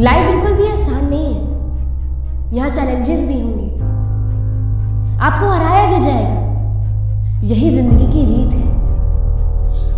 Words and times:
Life 0.00 0.28
बिल्कुल 0.28 0.52
भी 0.56 0.66
आसान 0.66 1.08
नहीं 1.08 1.24
है। 1.24 2.56
यहाँ 2.56 2.68
चैलेंजेस 2.68 3.26
भी 3.28 3.40
होंगे। 3.40 3.66
आपको 5.20 5.48
हराया 5.48 5.84
भी 5.88 6.00
जाएगा। 6.04 7.42
यही 7.48 7.70
ज़िंदगी 7.70 8.06
की 8.06 8.24
रीत 8.26 8.54
है। 8.54 8.68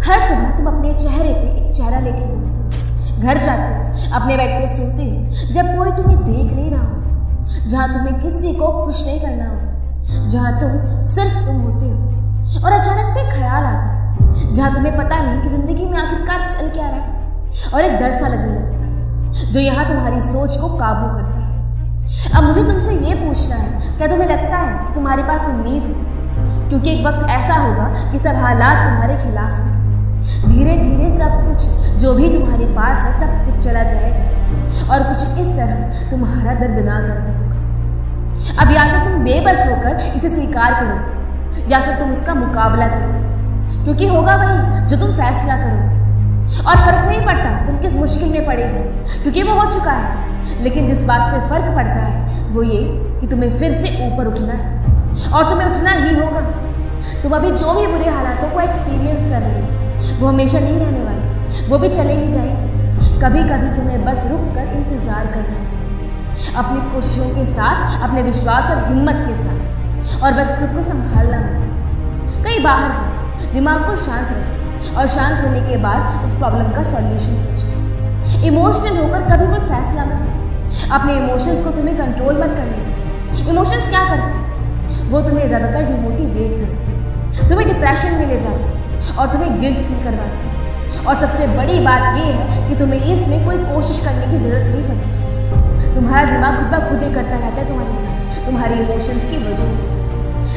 हर 0.06 0.20
सुबह 0.20 0.56
तुम 0.56 0.66
अपने 0.66 0.94
चेहरे 0.94 1.32
पे 1.34 1.60
एक 1.60 1.70
चेहरा 1.74 2.00
लेके 2.00 2.26
घूमते 2.28 2.58
हो। 2.58 3.20
घर 3.20 3.38
जाते 3.38 3.68
हो, 3.68 4.10
अपने 4.18 4.36
बेड 4.36 4.58
पे 4.60 4.66
सोते 4.74 5.04
हो। 5.04 5.52
जब 5.52 5.70
कोई 5.76 5.90
तुम्हें 5.96 6.18
देख 6.24 6.52
नहीं 6.52 6.70
रहा 6.70 6.82
होता, 6.82 7.68
जहाँ 7.68 7.88
तुम्हें 7.94 8.20
किसी 8.22 8.54
को 8.54 8.72
खुश 8.84 9.06
नहीं 9.06 9.20
करना 9.20 9.48
होता, 9.50 10.26
जहाँ 10.28 10.58
तुम 10.60 11.02
सिर्फ़ 11.12 11.38
तुम 11.46 11.60
होते 11.60 11.86
हो, 11.86 12.60
और 12.64 12.72
अचानक 12.72 13.06
से 13.08 13.28
ख्याल 13.30 13.64
आता 13.64 13.88
है, 13.88 14.54
जहाँ 14.54 14.74
तुम्हें 14.74 14.96
पता 14.96 15.22
नहीं 15.22 15.42
कि 15.42 15.48
ज़िंदगी 15.48 15.86
में 15.86 15.98
आखिरकार 15.98 16.50
चल 16.50 16.68
क्या 16.70 16.88
रहा 16.88 17.00
है, 17.00 17.70
और 17.74 17.84
एक 17.84 17.98
डर 18.00 18.12
सा 18.12 18.28
लगने 18.28 18.52
लगता 18.52 18.71
जो 19.32 19.60
यहाँ 19.60 19.88
तुम्हारी 19.88 20.20
सोच 20.20 20.56
को 20.56 20.68
काबू 20.68 21.14
करता 21.14 21.38
है। 21.38 21.42
अब 22.34 22.44
मुझे 22.44 22.62
तुमसे 22.62 22.94
ये 22.94 23.14
पूछना 23.14 23.56
है, 23.56 23.96
क्या 23.98 24.08
तुम्हें 24.08 24.28
लगता 24.28 24.56
है 24.56 24.86
कि 24.86 24.94
तुम्हारे 24.94 25.22
पास 25.22 25.48
उम्मीद 25.48 25.82
है? 25.82 26.12
क्योंकि 26.68 26.90
एक 26.90 27.06
वक्त 27.06 27.28
ऐसा 27.30 27.54
होगा 27.54 28.10
कि 28.12 28.18
सब 28.18 28.34
हालात 28.34 28.88
तुम्हारे 28.88 29.16
खिलाफ 29.16 29.52
हैं। 29.52 29.82
धीरे 30.48 30.76
धीरे 30.76 31.10
सब 31.10 31.48
कुछ, 31.48 31.66
जो 32.00 32.14
भी 32.14 32.34
तुम्हारे 32.34 32.64
पास 32.64 32.96
है, 32.96 33.12
सब 33.12 33.46
कुछ 33.46 33.64
चला 33.64 33.82
जाएगा। 33.82 34.32
और 34.92 35.02
कुछ 35.02 35.38
इस 35.38 35.56
तरह 35.56 36.10
तुम्हारा 36.10 36.54
दर्दनाक 36.54 37.04
अंत 37.10 37.28
होगा। 37.28 38.62
अब 38.62 38.70
या 38.72 38.84
तो 38.84 39.10
तुम 39.10 39.24
बेबस 39.24 39.66
होकर 39.66 40.12
इसे 40.16 40.28
स्वीकार 40.28 40.74
करोगे, 40.74 41.72
या 41.72 41.80
फिर 41.80 41.94
तुम 41.94 42.12
उसका 42.12 42.34
मुकाबला 42.34 42.86
करोगे। 42.86 43.84
क्योंकि 43.84 44.08
होगा 44.08 44.36
वही, 44.36 44.86
जो 44.86 44.96
तुम 44.96 45.16
फैसला 45.16 45.56
करोगे। 45.56 46.01
और 46.52 46.76
फ़र्क 46.76 47.04
नहीं 47.06 47.20
पड़ता 47.26 47.50
तुम 47.66 47.78
किस 47.78 47.94
मुश्किल 47.96 48.28
में 48.30 48.46
पड़े 48.46 48.62
हो, 48.64 48.82
क्योंकि 49.22 49.42
वो 49.42 49.54
हो 49.54 49.70
चुका 49.70 49.92
है। 49.92 50.62
लेकिन 50.62 50.86
जिस 50.88 51.04
बात 51.04 51.22
से 51.30 51.38
फ़र्क 51.48 51.74
पड़ता 51.76 52.00
है, 52.00 52.50
वो 52.52 52.62
ये 52.62 52.82
कि 53.20 53.26
तुम्हें 53.26 53.58
फिर 53.58 53.72
से 53.74 53.88
ऊपर 54.06 54.26
उठना 54.26 54.52
है, 54.52 55.30
और 55.30 55.48
तुम्हें 55.50 55.66
उठना 55.68 55.90
ही 55.90 56.14
होगा। 56.14 56.40
तुम 57.22 57.32
अभी 57.32 57.50
जो 57.52 57.74
भी 57.74 57.86
बुरे 57.86 58.08
हालातों 58.08 58.50
को 58.50 58.60
एक्सपीरियंस 58.60 59.24
कर 59.24 59.40
रहे 59.40 59.60
हो, 59.60 60.20
वो 60.20 60.28
हमेशा 60.28 60.58
नहीं 60.58 60.78
रहने 60.78 61.02
वाले, 61.04 61.66
वो 61.68 61.78
भी 61.78 61.88
चले 61.88 62.14
ही 62.14 62.28
जाएँगे। 62.28 62.70
कभी 63.20 63.42
कभी 63.44 63.74
तुम्हें 63.76 64.04
बस 64.04 64.24
रुक 64.30 64.54
कर 64.54 64.72
इंतज़ार 64.76 65.26
करना 65.26 65.58
है, 65.58 66.54
अपनी 66.54 66.80
कोशिशों 66.92 67.28
के 67.30 67.44
साथ, 67.44 68.02
अपने 68.02 68.22
विश्वास 68.22 68.70
और 68.70 68.86
हिम्मत 68.86 69.24
के 69.28 69.34
साथ, 69.34 70.22
और 70.22 70.32
बस 70.32 70.58
खुद 70.58 70.74
को 70.74 70.82
संभालना 70.82 71.38
होता 71.38 71.60
है 71.60 72.42
कहीं 72.44 72.62
बाहर 72.64 72.92
से 72.92 73.52
दिमाग 73.52 73.86
को 73.86 73.96
शांत 73.96 74.28
रखो। 74.28 74.61
और 74.90 75.06
शांत 75.08 75.44
होने 75.44 75.60
के 75.62 75.76
बाद 75.82 76.24
उस 76.24 76.34
प्रॉब्लम 76.38 76.72
का 76.72 76.82
सॉल्यूशन 76.84 77.40
सोचो। 77.40 77.66
इमोशनल 78.46 78.96
होकर 78.96 79.22
कभी 79.30 79.46
कोई 79.46 79.68
फैसला 79.68 80.04
मत 80.04 80.20
लो 80.20 80.94
अपने 80.94 81.16
इमोशंस 81.16 81.60
को 81.60 81.70
तुम्हें 81.70 81.96
कंट्रोल 81.96 82.40
मत 82.42 82.56
करने 82.56 82.78
दो। 82.78 83.50
इमोशंस 83.50 83.88
क्या 83.88 84.04
करते 84.04 84.30
हैं? 84.30 85.10
वो 85.10 85.20
तुम्हें 85.22 85.46
ज़्यादातर 85.46 85.84
डिमोटिवेट 85.86 86.52
करते 86.52 86.84
हैं। 86.86 87.48
तुम्हें 87.48 87.68
डिप्रेशन 87.68 88.18
में 88.18 88.26
ले 88.26 88.38
जाते 88.40 88.62
हैं 88.62 89.16
और 89.16 89.32
तुम्हें 89.32 89.60
गिल्ट 89.60 89.78
फील 89.78 90.04
करवाते 90.04 90.36
हैं। 90.38 91.04
और 91.06 91.16
सबसे 91.16 91.46
बड़ी 91.56 91.78
बात 91.86 92.18
यह 92.18 92.26
है 92.26 92.68
कि 92.68 92.76
तुम्हें 92.76 93.10
इसमें 93.12 93.44
कोई 93.44 93.56
कोशिश 93.64 94.04
करने 94.04 94.26
की 94.26 94.36
ज़रूरत 94.36 94.66
नहीं 94.66 94.84
पड़ती। 94.88 95.94
तुम्हारा 95.94 96.30
दिमाग 96.30 96.56
खुद 96.56 96.68
ब 96.74 96.88
खुद 96.88 97.02
ही 97.02 97.12
करता 97.14 97.36
रहता 97.36 97.60
है 97.60 97.68
तुम्हारे 97.68 97.94
साथ। 97.94 98.46
तुम्हारी 98.46 98.80
इमोशंस 98.80 99.26
की 99.26 99.36
वजह 99.46 99.72
से। 99.72 99.91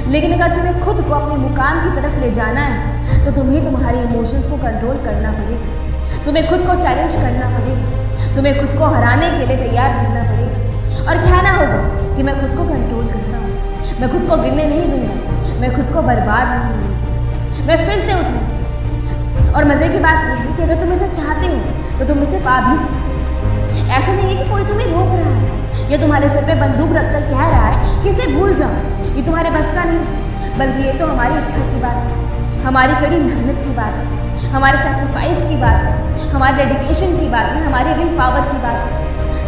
लेकिन 0.07 0.33
अगर 0.33 0.55
तुम्हें 0.55 0.79
खुद 0.79 1.01
को 1.01 1.13
अपने 1.13 1.35
मुकाम 1.37 1.79
की 1.83 1.95
तरफ़ 1.95 2.19
ले 2.21 2.31
जाना 2.31 2.61
है 2.63 3.23
तो 3.25 3.31
तुम्हें 3.31 3.63
तुम्हारे 3.65 4.01
इमोशंस 4.01 4.47
को 4.47 4.57
कंट्रोल 4.57 4.97
करना 5.05 5.31
पड़ेगा। 5.31 6.23
तुम्हें 6.25 6.47
खुद 6.47 6.65
को 6.67 6.75
चैलेंज 6.81 7.15
करना 7.15 7.49
पड़ेगा। 7.49 8.35
तुम्हें 8.35 8.57
खुद 8.59 8.77
को 8.79 8.85
हराने 8.95 9.29
के 9.31 9.45
लिए 9.45 9.57
तैयार 9.57 9.89
रहना 9.91 10.23
पड़ेगा। 10.23 10.57
और 11.03 11.21
कहना 11.23 11.51
होगा 11.51 12.15
कि 12.15 12.23
मैं 12.23 12.35
खुद 12.41 12.57
को 12.57 12.63
कंट्रोल 12.69 13.07
करता 13.07 13.37
हूँ। 13.37 13.99
मैं 14.01 14.11
खुद 14.11 14.27
को 14.29 14.37
गिरने 14.43 14.65
नहीं 14.65 14.87
दूँगा। 14.89 15.59
मैं 15.61 15.73
खुद 15.73 15.93
को 15.93 16.01
बर्बाद 16.01 16.47
नहीं 16.49 16.73
दूँगा 16.73 17.65
मैं 17.67 17.77
फिर 17.85 17.99
से 17.99 18.13
उठूँगा। 18.13 19.53
और 19.53 19.65
मज़े 19.65 19.87
की 19.89 19.99
बात 19.99 20.25
यह 20.25 20.35
है 20.35 20.55
कि 20.55 20.63
अगर 20.63 20.81
तुम 20.81 20.93
इसे 20.93 21.07
चाहते 21.15 21.47
हो 21.47 21.99
तो 21.99 22.05
तुम 22.05 22.23
इसे 22.23 22.39
पा 22.39 22.59
भी 22.61 22.77
सकते 22.77 22.97
हो। 23.01 23.87
ऐसा 23.89 24.13
नहीं 24.13 24.27
है 24.27 24.43
कि 24.43 24.49
कोई 24.51 24.65
तुम्हें 24.65 24.87
रोक 24.87 25.11
रहा 25.13 25.33
है। 25.35 25.63
या 25.91 25.97
तुम्हारे 26.01 26.29
सिर 26.29 26.43
पे 26.43 26.53
बंदूक 26.61 26.91
रखकर 26.95 27.25
कह 27.31 27.47
रहा 27.47 27.65
है 27.65 28.03
कि 28.03 28.09
इसे 28.09 28.27
भूल 28.33 28.53
जाओ। 28.55 29.15
ये 29.15 29.23
तुम्हारे 29.23 29.49
बस 29.51 29.73
का 29.73 29.83
नहीं, 29.83 30.57
बल्कि 30.59 30.83
ये 30.83 30.93
तो 30.99 31.07
हमारी 31.07 31.37
इच्छा 31.37 31.61
की 31.65 31.81
बात 31.81 31.97
है, 32.03 32.63
हमारी 32.63 32.93
कड़ी 32.95 33.19
मेहनत 33.21 33.63
की 33.63 33.75
बात 33.75 33.93
है, 33.95 34.49
हमारे 34.51 34.77
सेक्रीफाइस 34.77 35.43
की 35.49 35.57
बात 35.57 35.81
है, 35.81 35.93
हमारे 36.31 36.53
डेडिकेशन 36.57 37.17
की 37.19 37.27
बात 37.29 37.51
है, 37.51 37.65
हमारी 37.65 37.93
विल 37.93 38.17
पावर 38.17 38.47
की 38.51 38.57
बात 38.63 38.79
है। 38.83 39.03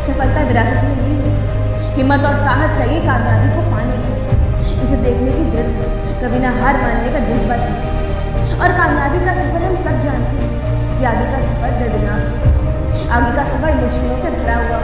सफलता 0.07 0.43
विरासत 0.47 0.83
में 0.83 0.95
नहीं 0.95 1.15
है। 1.21 1.95
हिम्मत 1.95 2.25
और 2.25 2.35
साहस 2.37 2.77
चाहिए 2.77 2.99
कामयाबी 3.01 3.49
को 3.55 3.61
पाने 3.71 3.95
की। 3.97 4.81
इसे 4.81 4.97
देखने 4.97 5.31
की 5.31 5.45
दर्द 5.51 5.75
कभी 6.23 6.39
ना 6.39 6.51
हार 6.53 6.81
मानने 6.81 7.09
का 7.11 7.19
जज्बा 7.25 7.57
चाहिए। 7.57 8.55
और 8.57 8.75
कामयाबी 8.77 9.19
का 9.25 9.33
सफ़र 9.33 9.63
हम 9.63 9.75
सब 9.83 9.99
जानते 10.05 10.35
हैं 10.37 10.99
कि 10.99 11.05
आगे 11.05 11.25
का 11.31 11.39
सफ़र 11.39 11.71
दर्दनाक 11.79 12.23
है। 12.37 13.09
आगे 13.17 13.35
का 13.35 13.43
सफ़र 13.45 13.75
मुश्किलों 13.81 14.17
से 14.17 14.29
भरा 14.31 14.55
हुआ 14.61 14.79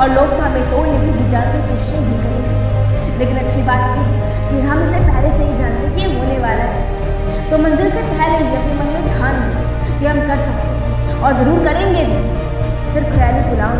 और 0.00 0.10
लोग 0.10 0.30
तो 0.30 0.42
हमें 0.42 0.70
तोड़ने 0.70 0.98
की 1.00 1.12
जिजात 1.14 1.52
से 1.52 1.60
कोशिशें 1.62 2.04
भी 2.04 2.18
करेंगे। 2.20 3.18
लेकिन 3.18 3.38
अच्छी 3.38 3.62
बात 3.64 3.82
यह 3.96 4.04
है 4.04 4.28
कि 4.50 4.60
हम 4.66 4.82
इसे 4.82 5.00
पहले 5.08 5.30
से 5.30 5.44
ही 5.44 5.56
जानते 5.56 5.88
कि 5.96 6.04
होने 6.12 6.38
वाला 6.44 6.68
है। 6.70 7.48
तो 7.50 7.58
मंजिल 7.64 7.90
से 7.90 8.02
पहले 8.04 8.38
ही 8.38 8.56
अपने 8.56 8.74
मन 8.78 8.88
में 8.94 9.08
ठान 9.16 9.36
कि 9.98 10.06
हम 10.06 10.20
कर 10.28 10.38
सकते 10.44 10.68
हैं 10.68 11.18
और 11.20 11.32
ज़रूर 11.40 11.64
करेंगे 11.64 12.04
भी। 12.10 12.20
सिर्फ़ 12.92 13.10
ख्याली 13.16 13.42
पुलाव 13.48 13.74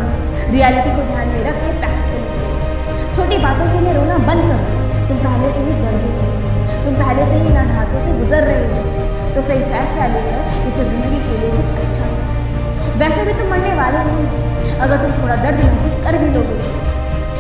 रियलिटी 0.53 0.91
को 0.91 1.07
ध्यान 1.07 1.29
में 1.29 1.41
रख 1.45 1.57
के 1.63 1.73
प्रैक्टिकली 1.81 2.37
सोचो 2.37 3.15
छोटी 3.15 3.39
बातों 3.45 3.73
के 3.73 3.81
लिए 3.81 3.93
रोना 3.95 4.19
बंद 4.29 4.45
करो। 4.51 5.07
तुम 5.09 5.23
पहले 5.25 5.51
से 5.53 5.63
ही 5.65 5.79
दर्द 5.81 6.03
हो 6.09 6.29
तुम 6.85 6.95
पहले 6.97 7.25
से 7.31 7.39
ही 7.39 7.49
इन 7.49 7.73
हाथों 7.73 8.05
से 8.05 8.13
गुजर 8.19 8.45
रहे 8.45 8.67
हो। 8.67 9.35
तो 9.35 9.41
सही 9.43 9.63
फैसला 9.73 10.07
लेकर 10.13 10.69
इसे 10.69 10.85
ज़िंदगी 10.85 11.19
के 11.25 11.39
लिए 11.41 11.51
कुछ 11.53 11.73
अच्छा 11.79 12.05
वैसे 12.99 13.25
भी 13.25 13.33
तुम 13.33 13.47
मरने 13.51 13.75
वाले 13.77 14.01
नहीं 14.07 14.27
अगर 14.79 14.97
तुम 15.03 15.13
थोड़ा 15.15 15.37
दर्द 15.37 15.59
महसूस 15.65 15.95
कर 16.05 16.19
भी 16.19 16.29
लोगे। 16.35 16.57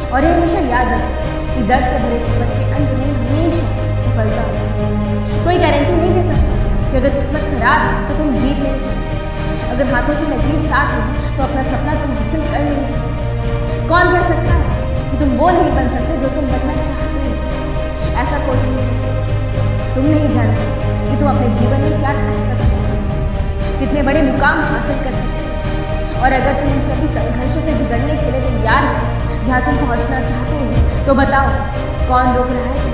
और 0.08 0.24
ये 0.24 0.30
हमेशा 0.32 0.60
याद 0.68 0.88
रखो 0.92 1.12
कि 1.50 1.62
दर्द 1.68 1.84
से 1.84 1.98
भरे 1.98 2.18
सफ़र 2.20 2.48
के 2.54 2.64
अंत 2.76 2.88
में 2.98 3.10
हमेशा 3.18 3.66
सफलता 4.04 4.42
होती 4.46 4.70
है। 4.78 5.44
कोई 5.44 5.58
गारंटी 5.58 5.94
नहीं 5.94 6.14
दे 6.14 6.22
सकता 6.28 6.52
कि 6.90 6.96
अगर 6.96 7.10
किस्मत 7.16 7.44
खराब 7.50 7.80
है 7.86 7.92
तो 8.08 8.16
तुम 8.18 8.32
जीत 8.38 8.58
नहीं 8.64 8.78
सकते। 8.86 9.68
अगर 9.70 9.92
हाथों 9.94 10.14
की 10.14 10.26
लकीर 10.32 10.58
साथ 10.62 10.88
हो 10.94 11.02
तो 11.36 11.42
अपना 11.42 11.62
सपना 11.70 11.92
तुम 12.00 12.10
हासिल 12.16 12.42
कर 12.52 12.60
नहीं 12.64 12.84
सकते। 12.90 13.08
कौन 13.88 14.04
कह 14.14 14.22
सकता 14.28 14.52
है 14.54 14.64
कि 15.10 15.14
तुम 15.18 15.28
वो 15.38 15.50
नहीं 15.50 15.72
बन 15.76 15.86
सकते 15.94 16.16
जो 16.24 16.28
तुम 16.34 16.44
बनना 16.54 16.74
चाहते 16.82 17.18
हो? 17.20 17.32
ऐसा 18.22 18.36
कोई 18.46 18.58
नहीं 18.58 18.74
कर 18.78 18.94
सकता। 19.00 19.94
तुम 19.94 20.04
नहीं 20.06 20.28
जानते 20.32 20.64
कि 21.06 21.14
तुम 21.20 21.28
अपने 21.28 21.48
जीवन 21.60 21.80
में 21.80 21.94
क्या 22.00 22.12
कर 22.16 22.56
सकते। 22.56 22.74
हो 22.74 22.79
कितने 23.80 24.02
बड़े 24.06 24.22
मुकाम 24.22 24.58
हासिल 24.70 24.98
कर 25.04 25.14
सकते 25.18 26.18
और 26.20 26.32
अगर 26.38 26.56
तुम 26.60 26.72
इन 26.72 26.82
सभी 26.88 27.06
संघर्षों 27.12 27.60
से 27.66 27.76
गुजरने 27.76 28.16
के 28.16 28.30
लिए 28.32 28.40
तैयार 28.48 28.88
हो, 28.88 29.44
जहाँ 29.44 29.60
तुम 29.66 29.76
पहुँचना 29.78 30.18
चाहते 30.24 30.56
हो 30.56 31.04
तो 31.06 31.14
बताओ, 31.20 31.48
कौन 32.08 32.34
रोक 32.36 32.50
रहा 32.50 32.72
है 32.72 32.88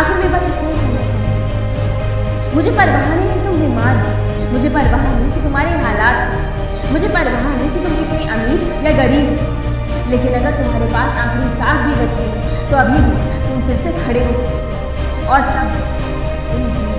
आखिर 0.00 0.16
में 0.16 0.30
बस 0.32 0.46
इतना 0.50 0.70
कहना 0.76 1.02
चाहिए? 1.10 2.52
मुझे 2.54 2.70
परवाह 2.78 3.08
नहीं 3.14 3.32
कि 3.32 3.40
तुम 3.46 3.60
बीमार 3.60 3.98
हो। 4.04 4.12
मुझे 4.52 4.68
परवाह 4.76 5.04
नहीं 5.08 5.32
कि 5.32 5.42
तुम्हारे 5.42 5.70
हालात 5.82 6.92
मुझे 6.92 7.08
परवाह 7.18 7.44
नहीं 7.50 7.70
कि 7.70 7.84
तुम 7.84 7.96
कितनी 7.98 8.26
अमीर 8.36 8.86
या 8.86 8.96
गरीब 9.02 10.10
लेकिन 10.10 10.34
अगर 10.40 10.56
तुम्हारे 10.58 10.92
पास 10.92 11.20
आखिरी 11.24 11.48
सांस 11.58 11.86
भी 11.86 11.94
बची 12.00 12.30
है 12.30 12.70
तो 12.70 12.76
अभी 12.76 12.98
भी 13.04 13.14
तुम 13.46 13.66
फिर 13.66 13.76
से 13.84 13.92
खड़े 14.00 14.24
हो 14.24 14.32
सकते 14.40 15.26
और 15.34 15.40
तब 15.54 15.68
तुम 16.50 16.74
जी 16.74 16.93